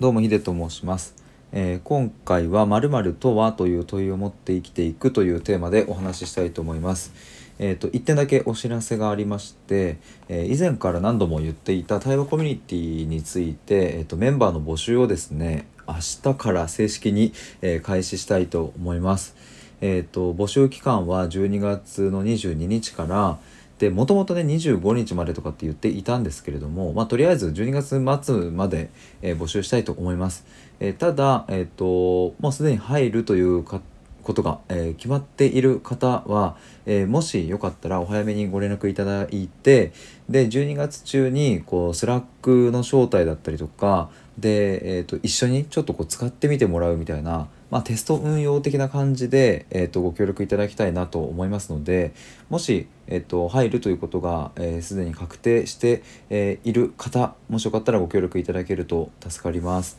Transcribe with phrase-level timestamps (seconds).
[0.00, 1.16] どうもヒデと申します、
[1.50, 7.12] えー今回は〇〇とはという問いを持って生きていくというテーマでお話ししたいと思います
[7.58, 9.98] えー、と1点だけお知らせがありまして、
[10.28, 19.34] えー以前から何度も言っていた対話コミュニティについて、えー、とメンバーの募集をですね明日から正式に、え開始したいと思います。
[19.80, 23.38] えー、と募集期間は12月の22日から
[23.78, 28.90] でもともとね25日までとかって言っていたんですけれども、まあ、とりあえず12月末まで、
[29.22, 30.44] えー募集したいと思います。
[30.80, 33.80] えーただ、えー、ともうすでに入るというか
[34.22, 36.56] ことが、えー決まっている方は、
[36.86, 39.92] えもしよかったらお早めにご連絡いただいて
[40.28, 52.12] で12月中にこうスラックの招待だったりとかで、えー、と一緒にちょっとこう使ってみてもらうみたいな、まあ、テスト運用的な感じで、えー、とご協力いただきたいなと思いますので
[52.48, 59.98] もし、えー、と入るということがすで、えー既に確定して、えーいる方もしよかったらご協力いただけると助かります。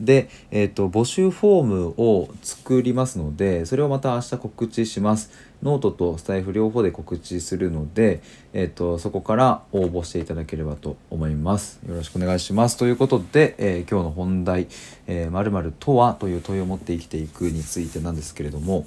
[0.00, 5.30] で、えー、と募集フォームを作りますのでそれをまた明日告知します
[5.62, 8.20] ノートとスタエフ両方で告知するので、
[8.52, 14.68] えー、とそこから応募していただければと思いますよろしくお願いしますということで、えー今日の本題
[15.08, 18.84] 「えー、〇〇とは?」という問いを持って生きていくについてなんですけれども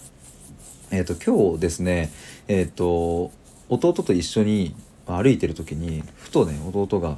[0.92, 2.12] えー、と今日ですね
[2.48, 3.32] えっ、と
[3.70, 4.76] 弟と一緒に
[5.08, 7.18] 歩いてる時にふとね弟が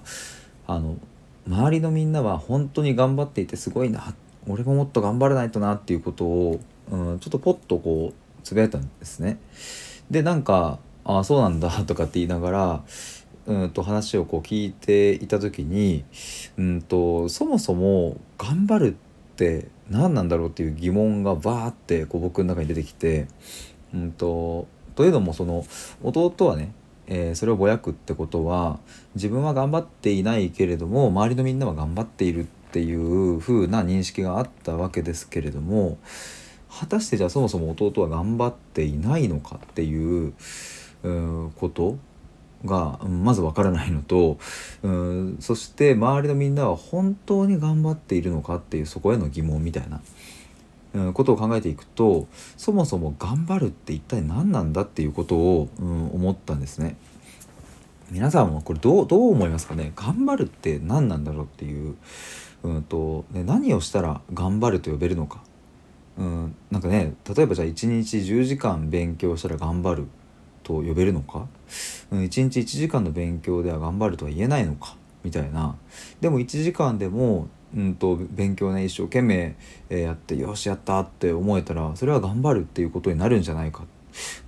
[0.67, 0.95] あの
[1.47, 4.13] 周りのみんなは本当に頑張っていてすごいな
[4.47, 6.59] 俺ももっと頑張らないとなっていうことを、
[6.91, 9.39] うん、ちょっとポッとこうつぶやいたんですね。
[10.11, 12.83] でなんか「ああそうなんだ」とかって言いながら
[13.45, 16.03] うんと話をこう聞いていた時に
[16.57, 23.27] うんとそもそも頑張るって何なんだろうっていう疑問がバーってこう僕の中に出てきて
[23.93, 25.65] うんとというのもその
[26.03, 26.71] 弟はね、
[27.07, 28.79] えーそれをぼやくってことは
[29.15, 35.97] 自分は頑張っていないけれども周りのみんなは頑張っているっていう風な認識があったわけですけれども
[36.79, 40.33] 果たしてじゃあそもそも弟は頑張っていないのかっていう
[41.55, 41.97] こと
[42.65, 44.37] がまずわからないのと
[44.81, 50.01] うんそして周りのみんなは本当に頑張っているのかっていうそこへの疑問みたいな。
[50.93, 56.95] うんことを考えていくとそもそも頑張るって一体何なんだっていうことを、うん、思ったんですね。
[58.11, 59.91] 皆さんはこれどうどう思いますかね？
[59.95, 61.95] 頑張るって何なんだろうっていう、
[62.61, 65.41] うんとね、何をしたら頑張ると呼べるのか、
[66.17, 70.07] うん、なんかね例えばじゃあ1日10時間勉強したら頑張る
[70.61, 71.47] と呼べるのか、
[72.11, 74.95] うん、1日1時間の勉強では頑張るとは言えないのか？
[75.23, 75.75] みたいな。
[76.21, 79.55] でも1時間でも、うん、と勉強ね一生懸命
[79.89, 83.83] えやってよしやったって思えたらそれは頑張るっていうことになるんじゃないか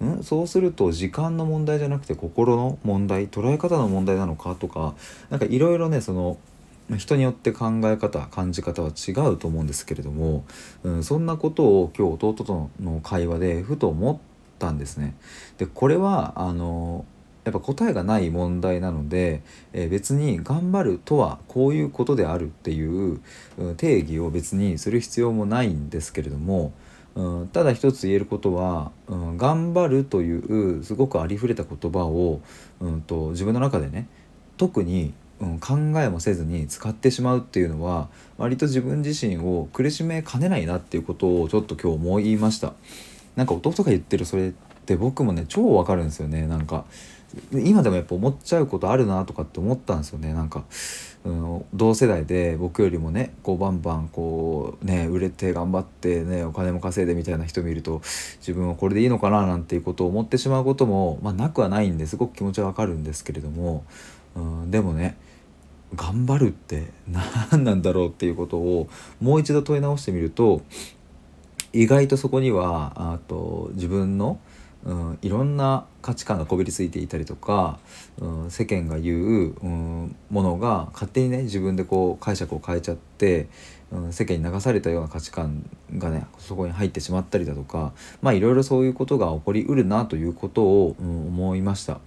[0.04, 0.24] ん？
[0.24, 4.94] そうすると時間の問題じゃなくて心の問題捉え方の問題なのかとか
[5.30, 6.38] なんかいろいろねその
[6.98, 10.46] 人によって考え方感じ方は違うと思うんですけれども、
[10.84, 14.18] うん、そんなことを今日弟との会話でふと思っ
[14.60, 15.16] たんですね。
[15.58, 17.06] でこれはあの
[17.46, 19.42] やっぱ答えがない問題なので、
[19.72, 23.22] えー別に頑張るとはこういうことであるっていう
[23.78, 26.74] 定義を別にする必要もないんですけれども、
[27.16, 32.42] うん、ただ一つ言えることは、うん、頑張るというすごくありふれた言葉を、
[32.82, 34.10] うん、と自分の中でね
[34.58, 42.74] 特に、うん、考えもせずに使ってしまうっていうのは割と自分自身を苦しめかねないなっていうことをちょっと今日思いました。
[43.38, 44.52] なんか弟が言ってるそれっ
[44.86, 46.86] て僕もね超わかるんですよねなんか
[47.54, 50.34] 今でもやっぱ思っちゃうことあるなとかって思ったんですよね。
[50.34, 50.64] なんか、
[51.26, 58.02] うん、同世代で僕よりもねこうバンバンこうね売れて頑張ってねお金も稼いでみたいな人見ると
[58.40, 63.84] 自分はこれでいいのかななんていうことを思ってしまうことも、まあ、なくはないんですごく気持ちはわかるんですけれども、
[64.36, 65.18] うん、でもね
[65.96, 66.92] 頑張るって
[67.52, 68.90] 何なんだろうっていうことを
[69.22, 70.62] もう一度問い直してみると
[71.74, 74.40] 意外とそこにはあと自分の、
[74.86, 77.80] うん、いろんな価値観がこびりついていたりとか、
[78.20, 83.48] うん、世間が言う、うん、ものが勝手にね自分でこう解釈を変えちゃって、
[83.92, 85.68] うん、世間に流されたような価値観
[85.98, 92.00] がねそこに入ってしまったりだとかまあいろいろそういうことが起こりうるなということを、うん、思いました。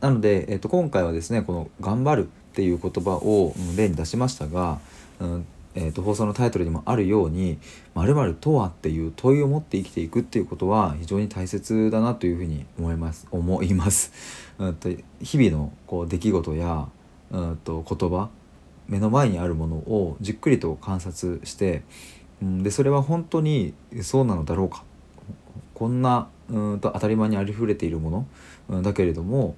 [0.00, 4.78] なので、えっと今回はですねこの「頑張る」っていう言葉を例に出しましたが、
[5.20, 5.46] うん
[5.76, 7.58] えっと放送のタイトルにもあるように
[7.94, 14.12] 「まるとは?」っていう問いを持って生きていくっていうことは非常に大切だなというふうに思います思います。
[14.58, 14.88] うんと
[15.20, 16.88] 日々のこう出来事や
[17.30, 18.30] うんと言葉
[18.88, 21.82] 目の前にあるものをじっくりと観察して、
[22.40, 24.84] うん、でそれは本当にそうなのだろうか
[25.74, 28.26] こんなうんと当たり前にありふれているもの、
[28.68, 29.56] うんだけれども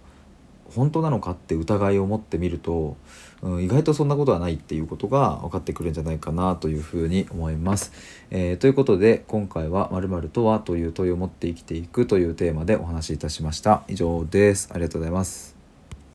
[0.74, 2.96] 本当なのかって疑いを持ってみると
[3.42, 7.92] うん、意外とそんなことはないっていうことが分かってくるんじゃないかなというふうに思います。
[8.30, 13.84] えー、ということで今回は「まるとは?」という問いを持って生きていくというテーマでお話しいたしました。
[13.88, 14.70] 以上です。
[14.72, 15.57] ありがとうございます。